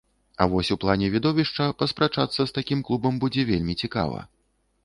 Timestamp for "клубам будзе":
2.89-3.47